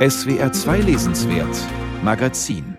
[0.00, 1.58] SWR 2 Lesenswert
[2.02, 2.78] Magazin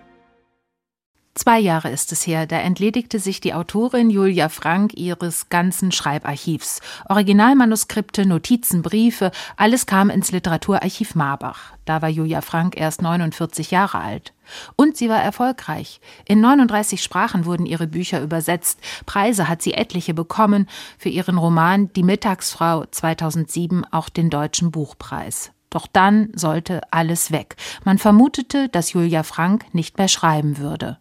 [1.36, 6.80] Zwei Jahre ist es her, da entledigte sich die Autorin Julia Frank ihres ganzen Schreibarchivs.
[7.08, 11.74] Originalmanuskripte, Notizen, Briefe, alles kam ins Literaturarchiv Marbach.
[11.84, 14.34] Da war Julia Frank erst 49 Jahre alt.
[14.74, 16.00] Und sie war erfolgreich.
[16.24, 18.80] In 39 Sprachen wurden ihre Bücher übersetzt.
[19.06, 20.68] Preise hat sie etliche bekommen.
[20.98, 25.52] Für ihren Roman Die Mittagsfrau 2007 auch den Deutschen Buchpreis.
[25.72, 27.56] Doch dann sollte alles weg.
[27.82, 30.98] Man vermutete, dass Julia Frank nicht mehr schreiben würde.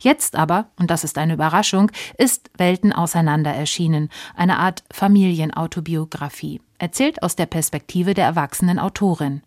[0.00, 7.22] Jetzt aber, und das ist eine Überraschung, ist Welten auseinander erschienen, eine Art Familienautobiografie, erzählt
[7.22, 9.42] aus der Perspektive der erwachsenen Autorin.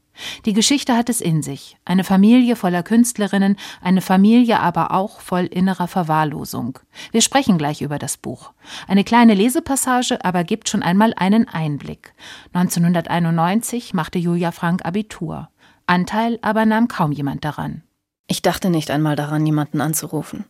[0.46, 5.45] Die Geschichte hat es in sich, eine Familie voller Künstlerinnen, eine Familie aber auch voll
[5.45, 6.80] innerer Verwahrlosung.
[7.12, 8.52] Wir sprechen gleich über das Buch.
[8.88, 12.14] Eine kleine Lesepassage aber gibt schon einmal einen Einblick.
[12.54, 15.50] 1991 machte Julia Frank Abitur.
[15.86, 17.84] Anteil aber nahm kaum jemand daran.
[18.28, 20.45] Ich dachte nicht einmal daran, jemanden anzurufen.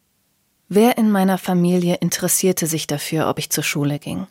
[0.67, 4.27] Wer in meiner Familie interessierte sich dafür, ob ich zur Schule ging?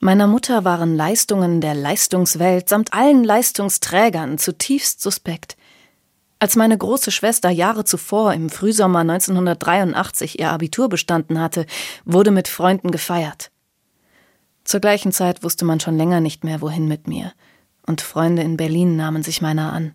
[0.00, 5.56] Meiner Mutter waren Leistungen der Leistungswelt samt allen Leistungsträgern zutiefst suspekt.
[6.38, 11.66] Als meine große Schwester Jahre zuvor im Frühsommer 1983 ihr Abitur bestanden hatte,
[12.04, 13.50] wurde mit Freunden gefeiert.
[14.62, 17.32] Zur gleichen Zeit wusste man schon länger nicht mehr, wohin mit mir,
[17.84, 19.94] und Freunde in Berlin nahmen sich meiner an.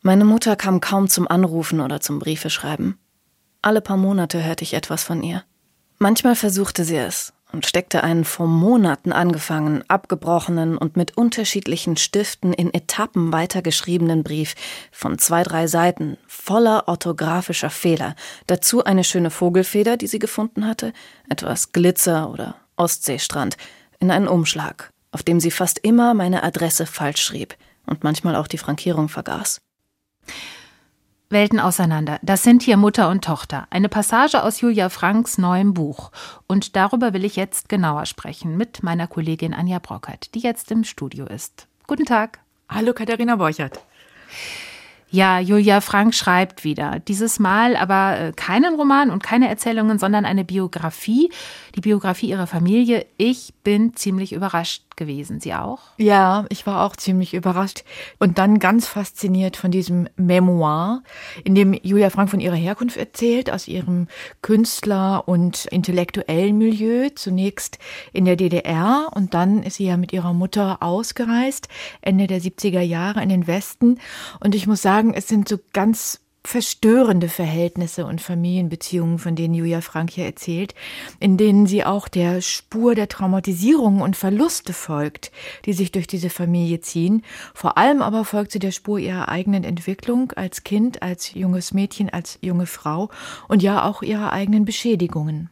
[0.00, 2.98] Meine Mutter kam kaum zum Anrufen oder zum Briefeschreiben.
[3.62, 5.44] Alle paar Monate hörte ich etwas von ihr.
[5.98, 12.52] Manchmal versuchte sie es und steckte einen vor Monaten angefangenen, abgebrochenen und mit unterschiedlichen Stiften
[12.52, 14.54] in Etappen weitergeschriebenen Brief
[14.92, 18.14] von zwei, drei Seiten voller orthografischer Fehler,
[18.46, 20.92] dazu eine schöne Vogelfeder, die sie gefunden hatte,
[21.28, 23.56] etwas Glitzer oder Ostseestrand,
[23.98, 28.46] in einen Umschlag, auf dem sie fast immer meine Adresse falsch schrieb und manchmal auch
[28.46, 29.60] die Frankierung vergaß.
[31.30, 32.18] Welten auseinander.
[32.22, 33.66] Das sind hier Mutter und Tochter.
[33.68, 36.10] Eine Passage aus Julia Franks neuem Buch.
[36.46, 40.84] Und darüber will ich jetzt genauer sprechen mit meiner Kollegin Anja Brockert, die jetzt im
[40.84, 41.66] Studio ist.
[41.86, 42.38] Guten Tag.
[42.70, 43.78] Hallo Katharina Borchert.
[45.10, 46.98] Ja, Julia Frank schreibt wieder.
[46.98, 51.30] Dieses Mal aber äh, keinen Roman und keine Erzählungen, sondern eine Biografie.
[51.74, 53.06] Die Biografie ihrer Familie.
[53.18, 55.40] Ich bin ziemlich überrascht gewesen.
[55.40, 55.78] Sie auch?
[55.96, 57.84] Ja, ich war auch ziemlich überrascht
[58.18, 61.02] und dann ganz fasziniert von diesem Memoir,
[61.44, 64.08] in dem Julia Frank von ihrer Herkunft erzählt, aus ihrem
[64.42, 67.78] Künstler- und intellektuellen Milieu, zunächst
[68.12, 71.68] in der DDR und dann ist sie ja mit ihrer Mutter ausgereist,
[72.02, 73.98] Ende der 70er Jahre in den Westen
[74.40, 79.80] und ich muss sagen, es sind so ganz verstörende Verhältnisse und Familienbeziehungen, von denen Julia
[79.80, 80.74] Frank hier erzählt,
[81.20, 85.30] in denen sie auch der Spur der Traumatisierungen und Verluste folgt,
[85.66, 87.22] die sich durch diese Familie ziehen.
[87.54, 92.08] Vor allem aber folgt sie der Spur ihrer eigenen Entwicklung als Kind, als junges Mädchen,
[92.08, 93.10] als junge Frau
[93.48, 95.50] und ja auch ihrer eigenen Beschädigungen.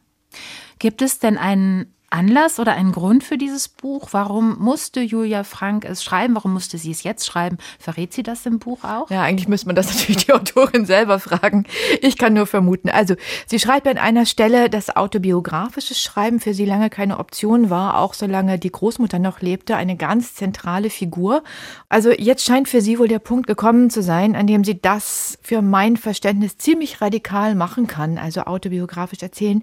[0.79, 4.09] Gibt es denn einen Anlass oder ein Grund für dieses Buch?
[4.11, 6.35] Warum musste Julia Frank es schreiben?
[6.35, 7.57] Warum musste sie es jetzt schreiben?
[7.79, 9.09] Verrät sie das im Buch auch?
[9.09, 11.65] Ja, eigentlich müsste man das natürlich die Autorin selber fragen.
[12.01, 12.89] Ich kann nur vermuten.
[12.89, 17.97] Also, sie schreibt an einer Stelle, dass autobiografisches Schreiben für sie lange keine Option war,
[17.97, 21.43] auch solange die Großmutter noch lebte, eine ganz zentrale Figur.
[21.89, 25.37] Also, jetzt scheint für sie wohl der Punkt gekommen zu sein, an dem sie das
[25.41, 29.61] für mein Verständnis ziemlich radikal machen kann, also autobiografisch erzählen.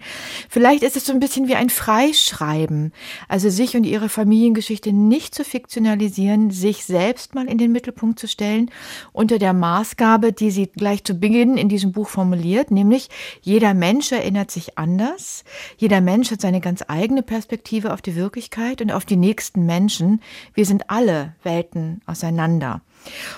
[0.51, 2.93] Vielleicht ist es so ein bisschen wie ein Freischreiben schreiben.
[3.29, 8.27] Also sich und ihre Familiengeschichte nicht zu fiktionalisieren, sich selbst mal in den Mittelpunkt zu
[8.29, 8.71] stellen,
[9.13, 13.09] unter der Maßgabe, die sie gleich zu Beginn in diesem Buch formuliert, nämlich
[13.43, 15.45] jeder Mensch erinnert sich anders,
[15.77, 20.21] jeder Mensch hat seine ganz eigene Perspektive auf die Wirklichkeit und auf die nächsten Menschen.
[20.55, 22.83] Wir sind alle Welten auseinander.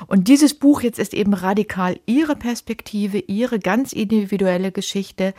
[0.06, 5.34] Und dieses Buch jetzt ist eben radikal ihre Perspektive, ihre ganz individuelle Geschichte.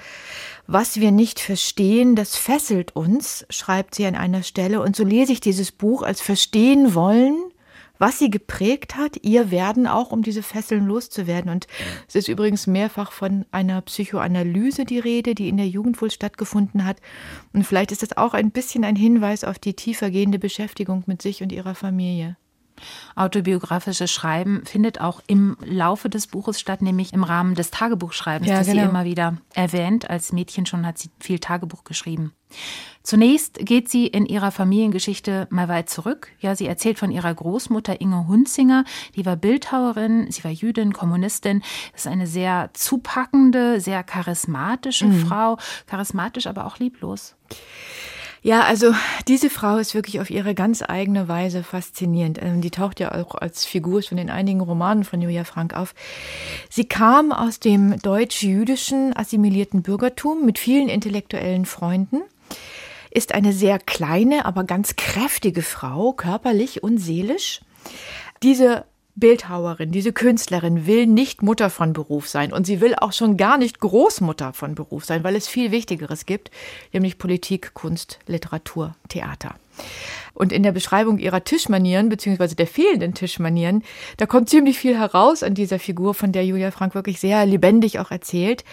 [0.67, 4.81] Was wir nicht verstehen, das fesselt uns, schreibt sie an einer Stelle.
[4.81, 7.35] Und so lese ich dieses Buch als verstehen wollen,
[7.99, 11.51] was sie geprägt hat, ihr Werden auch, um diese Fesseln loszuwerden.
[11.51, 11.67] Und
[12.07, 16.85] es ist übrigens mehrfach von einer Psychoanalyse die Rede, die in der Jugend wohl stattgefunden
[16.85, 16.97] hat.
[17.53, 21.41] Und vielleicht ist das auch ein bisschen ein Hinweis auf die tiefergehende Beschäftigung mit sich
[21.41, 22.37] und ihrer Familie.
[23.15, 28.59] Autobiografisches Schreiben findet auch im Laufe des Buches statt, nämlich im Rahmen des Tagebuchschreibens, ja,
[28.59, 28.83] das genau.
[28.83, 30.09] sie immer wieder erwähnt.
[30.09, 32.33] Als Mädchen schon hat sie viel Tagebuch geschrieben.
[33.03, 36.29] Zunächst geht sie in ihrer Familiengeschichte mal weit zurück.
[36.39, 38.83] Ja, sie erzählt von ihrer Großmutter Inge Hunzinger,
[39.15, 41.61] die war Bildhauerin, sie war Jüdin, Kommunistin.
[41.93, 45.25] Das ist eine sehr zupackende, sehr charismatische mhm.
[45.25, 47.35] Frau, charismatisch, aber auch lieblos.
[48.43, 48.93] Ja, also
[49.27, 52.39] diese Frau ist wirklich auf ihre ganz eigene Weise faszinierend.
[52.41, 55.95] Ähm, die taucht ja auch als Figur schon in einigen Romanen von Julia Frank auf.
[56.69, 62.21] Sie kam aus dem deutsch-jüdischen assimilierten Bürgertum mit vielen intellektuellen Freunden,
[63.09, 67.61] ist eine sehr kleine, aber ganz kräftige Frau, körperlich und seelisch.
[68.43, 68.85] Diese
[69.19, 73.57] Bildhauerin, diese Künstlerin will nicht Mutter von Beruf sein und sie will auch schon gar
[73.57, 76.51] nicht Großmutter von Beruf sein, weil es viel Wichtigeres gibt,
[76.93, 79.55] nämlich Politik, Kunst, Literatur, Theater.
[80.37, 83.83] Und in der Beschreibung ihrer Tischmanieren, beziehungsweise der fehlenden Tischmanieren,
[84.17, 87.97] da kommt ziemlich viel heraus an dieser Figur, von der Julia Frank wirklich sehr lebendig
[87.97, 88.63] auch erzählt.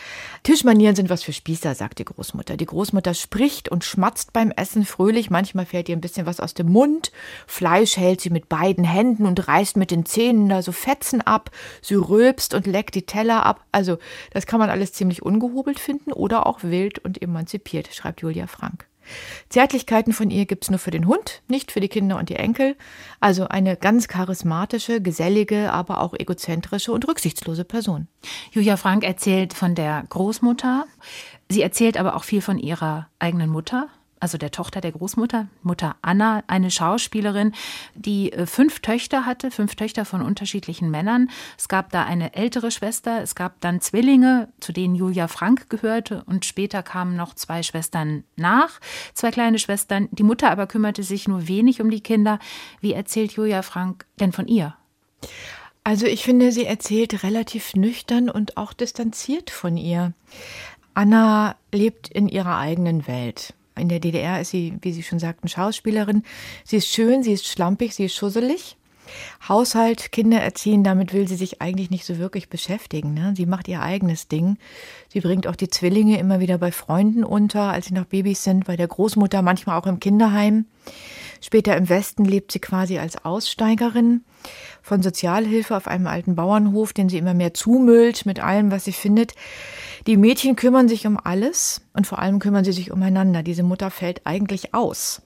[0.43, 2.59] Tischmanieren sind was für Spießer, sagt die Großmutter.
[2.59, 5.31] Die Großmutter spricht und schmatzt beim Essen fröhlich.
[5.31, 7.13] Manchmal fällt ihr ein bisschen was aus dem Mund.
[7.47, 11.51] Fleisch hält sie mit beiden Händen und reißt mit den Zähnen da so Fetzen ab.
[11.81, 13.65] Sie rülpst und leckt die Teller ab.
[13.73, 13.97] Also,
[14.33, 18.87] das kann man alles ziemlich ungehobelt finden oder auch wild und emanzipiert, schreibt Julia Frank.
[19.49, 22.77] Zärtlichkeiten von ihr gibt's nur für den Hund, nicht für die Kinder und die Enkel.
[23.21, 28.09] Also eine ganz charismatische, gesellige, aber auch egozentrische und rücksichtslose Person.
[28.53, 30.87] Julia Frank erzählt von der Großmutter.
[31.49, 33.89] Sie erzählt aber auch viel von ihrer eigenen Mutter
[34.25, 37.53] also der Tochter der Großmutter, Mutter Anna, eine Schauspielerin,
[37.95, 41.29] die äh, fünf Töchter hatte, fünf Töchter von unterschiedlichen Männern.
[41.59, 46.25] Es gab da eine ältere Schwester, es gab dann Zwillinge, zu denen Julia Frank gehörte
[46.25, 48.81] und später kamen noch zwei Schwestern nach,
[49.13, 50.09] zwei kleine Schwestern.
[50.11, 52.39] Die Mutter aber kümmerte sich nur wenig um die Kinder.
[52.81, 54.75] Wie erzählt Julia Frank denn von ihr?
[55.85, 60.15] Also ich finde, sie erzählt relativ nüchtern und auch distanziert von ihr.
[60.95, 63.53] Anna lebt in ihrer eigenen Welt.
[63.79, 66.23] In der DDR ist sie, wie Sie schon sagten, Schauspielerin.
[66.65, 68.77] Sie ist schön, sie ist schlampig, sie ist schusselig.
[69.49, 73.15] Haushalt, Kinder erziehen, damit will sie sich eigentlich nicht so wirklich beschäftigen.
[73.15, 73.35] Ne?
[73.37, 74.57] Sie macht ihr eigenes Ding.
[75.09, 78.65] Sie bringt auch die Zwillinge immer wieder bei Freunden unter, als sie noch Babys sind,
[78.65, 80.67] bei der Großmutter, manchmal auch im Kinderheim.
[81.45, 84.25] Später im Westen lebt sie quasi als Aussteigerin
[84.81, 88.93] von Sozialhilfe auf einem alten Bauernhof, den sie immer mehr zumüllt mit allem, was sie
[88.93, 89.35] findet.
[90.07, 93.43] Die Mädchen kümmern sich um alles und vor allem kümmern sie sich umeinander.
[93.43, 95.21] Diese Mutter fällt eigentlich aus.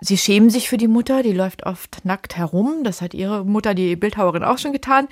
[0.00, 2.82] Sie schämen sich für die Mutter, die läuft oft nackt herum.
[2.82, 5.06] Das hat ihre Mutter, die Bildhauerin, auch schon getan.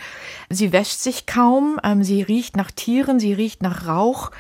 [0.49, 4.33] Sie wäscht sich kaum, ähm, sie riecht nach Tieren, sie riecht nach Rauch.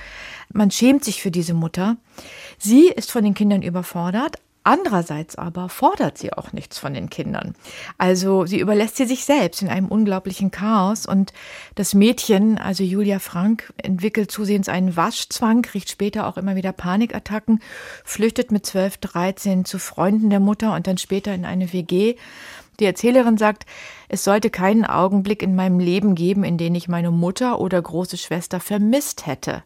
[0.52, 1.96] Man schämt sich für diese Mutter.
[2.58, 7.54] Sie ist von den Kindern überfordert, Andererseits aber fordert sie auch nichts von den Kindern.
[7.96, 11.32] Also sie überlässt sie sich selbst in einem unglaublichen Chaos und
[11.76, 17.60] das Mädchen, also Julia Frank, entwickelt zusehends einen Waschzwang, kriegt später auch immer wieder Panikattacken,
[18.04, 22.16] flüchtet mit 12, 13 zu Freunden der Mutter und dann später in eine WG.
[22.80, 23.64] Die Erzählerin sagt,
[24.08, 28.18] es sollte keinen Augenblick in meinem Leben geben, in den ich meine Mutter oder große
[28.18, 29.62] Schwester vermisst hätte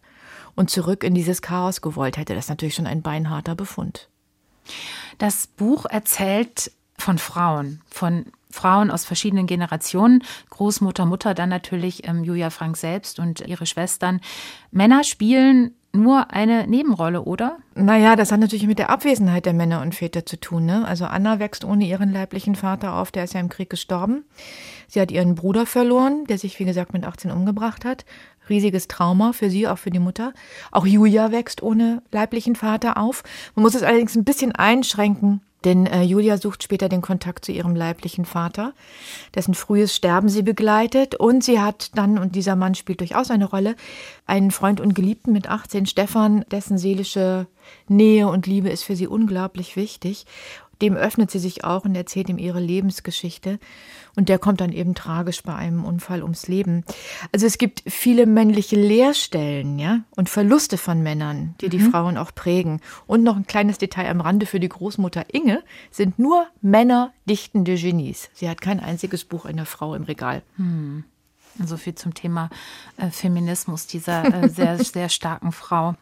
[0.54, 2.34] und zurück in dieses Chaos gewollt hätte.
[2.34, 4.08] Das ist natürlich schon ein beinharter Befund.
[5.18, 12.22] Das Buch erzählt von Frauen, von Frauen aus verschiedenen Generationen, Großmutter, Mutter, dann natürlich ähm,
[12.22, 14.20] Julia Frank selbst und ihre Schwestern.
[14.70, 17.58] Männer spielen nur eine Nebenrolle, oder?
[17.74, 20.66] Naja, das hat natürlich mit der Abwesenheit der Männer und Väter zu tun.
[20.66, 20.84] Ne?
[20.86, 24.24] Also Anna wächst ohne ihren leiblichen Vater auf, der ist ja im Krieg gestorben.
[24.88, 28.04] Sie hat ihren Bruder verloren, der sich, wie gesagt, mit 18 umgebracht hat.
[28.48, 30.32] Riesiges Trauma für sie, auch für die Mutter.
[30.70, 33.22] Auch Julia wächst ohne leiblichen Vater auf.
[33.54, 35.40] Man muss es allerdings ein bisschen einschränken.
[35.64, 38.74] Denn äh, Julia sucht später den Kontakt zu ihrem leiblichen Vater,
[39.34, 41.14] dessen frühes Sterben sie begleitet.
[41.14, 43.74] Und sie hat dann, und dieser Mann spielt durchaus eine Rolle,
[44.26, 47.46] einen Freund und Geliebten mit 18, Stefan, dessen seelische
[47.88, 50.26] Nähe und Liebe ist für sie unglaublich wichtig.
[50.82, 53.58] Dem öffnet sie sich auch und erzählt ihm ihre Lebensgeschichte.
[54.16, 56.84] Und der kommt dann eben tragisch bei einem Unfall ums Leben.
[57.32, 61.90] Also es gibt viele männliche Leerstellen, ja, und Verluste von Männern, die die mhm.
[61.90, 62.80] Frauen auch prägen.
[63.06, 67.74] Und noch ein kleines Detail am Rande für die Großmutter Inge sind nur Männer dichtende
[67.74, 68.30] Genies.
[68.34, 70.42] Sie hat kein einziges Buch einer Frau im Regal.
[70.56, 71.04] Hm.
[71.64, 72.50] So viel zum Thema
[72.96, 75.94] äh, Feminismus dieser äh, sehr, sehr starken Frau.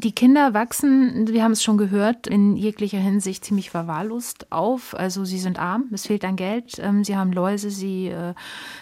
[0.00, 4.94] Die Kinder wachsen, wir haben es schon gehört, in jeglicher Hinsicht ziemlich verwahrlost auf.
[4.94, 8.34] Also sie sind arm, es fehlt an Geld, ähm, sie haben Läuse, sie, äh,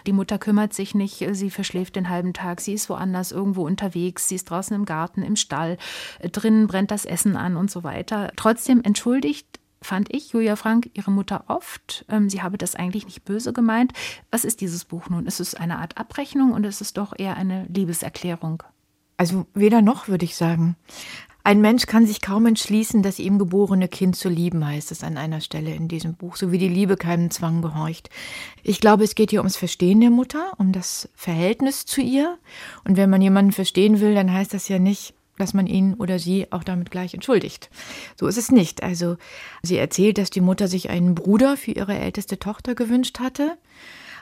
[0.07, 4.29] die Mutter kümmert sich nicht, sie verschläft den halben Tag, sie ist woanders irgendwo unterwegs,
[4.29, 5.79] sie ist draußen im Garten, im Stall,
[6.19, 8.31] äh, drinnen brennt das Essen an und so weiter.
[8.37, 12.05] Trotzdem entschuldigt fand ich Julia Frank ihre Mutter oft.
[12.11, 13.95] Ähm, sie habe das eigentlich nicht böse gemeint.
[14.31, 15.25] Was ist dieses Buch nun?
[15.25, 18.63] Ist es eine Art Abrechnung und ist es doch eher eine Liebeserklärung?
[19.17, 20.77] Also weder noch, würde ich sagen.
[21.47, 25.17] Ein Mensch kann sich kaum entschließen, das ihm geborene Kind zu lieben, heißt es an
[25.17, 28.11] einer Stelle in diesem Buch, so wie die Liebe keinem Zwang gehorcht.
[28.65, 32.37] Ich glaube, es geht hier ums Verstehen der Mutter, um das Verhältnis zu ihr.
[32.83, 36.19] Und wenn man jemanden verstehen will, dann heißt das ja nicht, dass man ihn oder
[36.19, 37.71] sie auch damit gleich entschuldigt.
[38.19, 38.83] So ist es nicht.
[38.83, 39.17] Also
[39.63, 43.57] sie erzählt, dass die Mutter sich einen Bruder für ihre älteste Tochter gewünscht hatte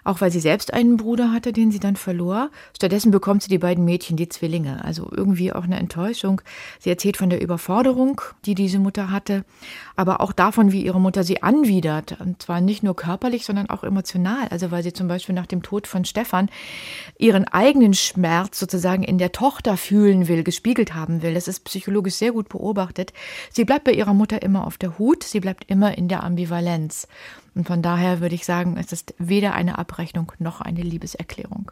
[0.05, 2.51] auch weil sie selbst einen Bruder hatte, den sie dann verlor.
[2.77, 4.85] Stattdessen bekommt sie die beiden Mädchen, die Zwillinge.
[4.85, 6.43] Also irgendwie auch eine Enttäuschung.
[6.79, 9.45] Sie erzählt von der Überforderung, die diese Mutter hatte,
[9.97, 12.21] aber auch davon, wie ihre Mutter sie anwidert.
[12.21, 14.49] Und zwar nicht nur körperlich, sondern auch emotional.
[14.51, 16.51] Also weil sie zum Beispiel nach dem Tod von Stefan
[17.19, 21.35] ihren eigenen Schmerz sozusagen in der Tochter fühlen will, gespiegelt haben will.
[21.35, 23.13] Das ist psychologisch sehr gut beobachtet.
[23.51, 27.09] Sie bleibt bei ihrer Mutter immer auf der Hut, sie bleibt immer in der Ambivalenz.
[27.55, 31.71] Und von daher würde ich sagen, es ist weder eine Abrechnung noch eine Liebeserklärung.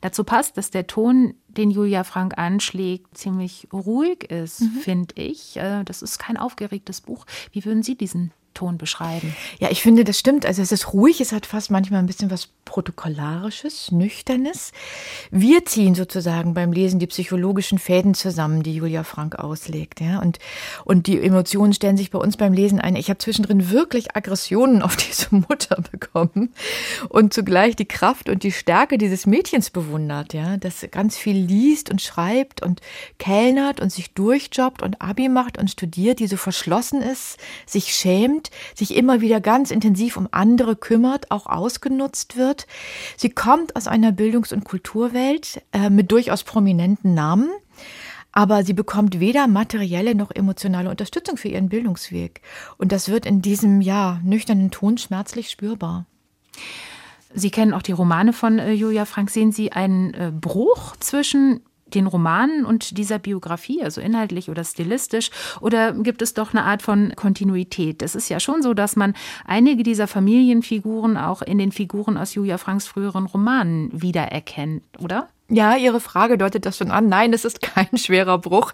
[0.00, 4.70] Dazu passt, dass der Ton, den Julia Frank anschlägt, ziemlich ruhig ist, mhm.
[4.80, 5.58] finde ich.
[5.58, 7.26] Äh, das ist kein aufgeregtes Buch.
[7.52, 9.34] Wie würden Sie diesen Ton beschreiben.
[9.58, 10.44] Ja, ich finde, das stimmt.
[10.44, 14.70] Also es ist ruhig, es hat fast manchmal ein bisschen was Protokollarisches, Nüchternes.
[15.32, 20.00] Wir ziehen sozusagen beim Lesen die psychologischen Fäden zusammen, die Julia Frank auslegt.
[20.00, 20.20] Ja?
[20.20, 20.38] Und,
[20.84, 22.96] und die Emotionen stellen sich bei uns beim Lesen ein.
[22.96, 26.52] Ich habe zwischendrin wirklich Aggressionen auf diese Mutter bekommen
[27.08, 31.90] und zugleich die Kraft und die Stärke dieses Mädchens bewundert, ja, das ganz viel liest
[31.90, 32.82] und schreibt und
[33.18, 38.49] kellnert und sich durchjobbt und Abi macht und studiert, die so verschlossen ist, sich schämt
[38.74, 42.66] sich immer wieder ganz intensiv um andere kümmert, auch ausgenutzt wird.
[43.16, 47.50] Sie kommt aus einer Bildungs- und Kulturwelt äh, mit durchaus prominenten Namen.
[48.32, 52.42] Aber sie bekommt weder materielle noch emotionale Unterstützung für ihren Bildungsweg.
[52.78, 56.06] Und das wird in diesem, ja, nüchternen Ton schmerzlich spürbar.
[57.32, 59.30] Sie kennen auch die Romane von äh, Julia Frank.
[59.30, 61.60] Sehen Sie einen äh, Bruch zwischen
[61.94, 65.30] den Romanen und dieser Biografie, also inhaltlich oder stilistisch,
[65.60, 68.02] oder gibt es doch eine Art von Kontinuität?
[68.02, 72.34] Es ist ja schon so, dass man einige dieser Familienfiguren auch in den Figuren aus
[72.34, 75.28] Julia Franks früheren Romanen wiedererkennt, oder?
[75.52, 77.08] Ja, Ihre Frage deutet das schon an.
[77.08, 78.72] Nein, es ist kein schwerer Bruch.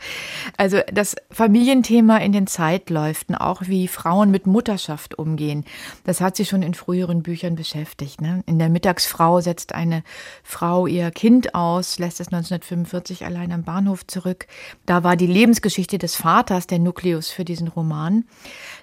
[0.59, 5.64] Also das Familienthema in den Zeitläuften, auch wie Frauen mit Mutterschaft umgehen,
[6.04, 8.21] das hat sie schon in früheren Büchern beschäftigt.
[8.21, 8.42] Ne?
[8.45, 10.02] In der Mittagsfrau setzt eine
[10.42, 14.47] Frau ihr Kind aus, lässt es 1945 allein am Bahnhof zurück.
[14.85, 18.25] Da war die Lebensgeschichte des Vaters der Nukleus für diesen Roman.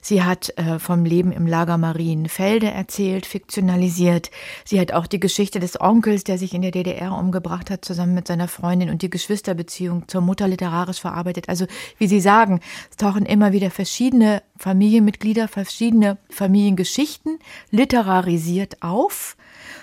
[0.01, 4.31] Sie hat äh, vom Leben im Lager Marienfelde erzählt, fiktionalisiert.
[4.65, 8.13] Sie hat auch die Geschichte des Onkels, der sich in der DDR umgebracht hat, zusammen
[8.13, 11.49] mit seiner Freundin und die Geschwisterbeziehung zur Mutter literarisch verarbeitet.
[11.49, 11.65] Also
[11.97, 12.59] wie Sie sagen,
[12.89, 19.37] es tauchen immer wieder verschiedene Familienmitglieder, verschiedene Familiengeschichten literarisiert auf,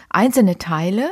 [0.09, 1.11] einzelne Teile.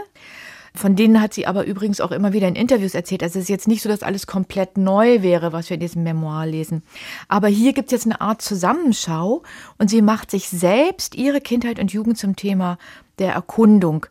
[0.78, 3.24] Von denen hat sie aber übrigens auch immer wieder in Interviews erzählt.
[3.24, 6.04] Also es ist jetzt nicht so, dass alles komplett neu wäre, was wir in diesem
[6.04, 6.84] Memoir lesen.
[7.26, 9.42] Aber hier gibt es jetzt eine Art Zusammenschau
[9.78, 12.78] und sie macht sich selbst ihre Kindheit und Jugend zum Thema
[13.18, 14.06] der Erkundung.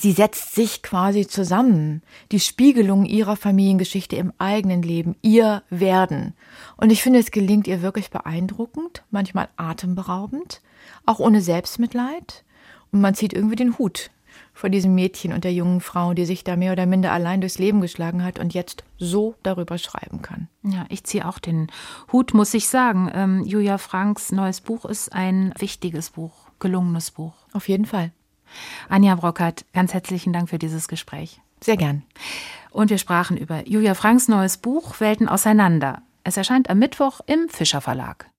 [0.00, 6.34] Sie setzt sich quasi zusammen, die Spiegelung ihrer Familiengeschichte im eigenen Leben, ihr Werden.
[6.76, 10.60] Und ich finde, es gelingt ihr wirklich beeindruckend, manchmal atemberaubend,
[11.06, 12.44] auch ohne Selbstmitleid.
[12.92, 14.10] Und man zieht irgendwie den Hut
[14.52, 17.58] vor diesem Mädchen und der jungen Frau, die sich da mehr oder minder allein durchs
[17.58, 20.48] Leben geschlagen hat und jetzt so darüber schreiben kann.
[20.62, 21.68] Ja, ich ziehe auch den
[22.12, 23.10] Hut, muss ich sagen.
[23.12, 27.34] Ähm, Julia Franks neues Buch ist ein wichtiges Buch, gelungenes Buch.
[27.52, 28.12] Auf jeden Fall.
[28.88, 31.40] Anja Brockert, ganz herzlichen Dank für dieses Gespräch.
[31.60, 32.02] Sehr gern.
[32.70, 36.02] Und wir sprachen über Julia Franks neues Buch Welten auseinander.
[36.24, 38.26] Es erscheint am Mittwoch im Fischer Verlag.